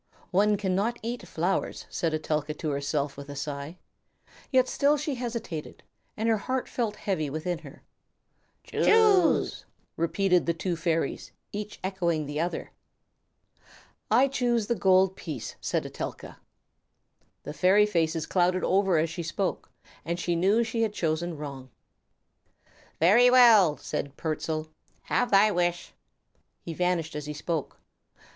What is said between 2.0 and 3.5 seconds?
Etelka to herself with a